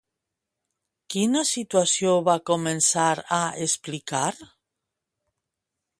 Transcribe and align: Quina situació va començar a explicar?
Quina 1.15 1.43
situació 1.49 2.15
va 2.29 2.37
començar 2.53 3.07
a 3.41 3.41
explicar? 3.67 4.27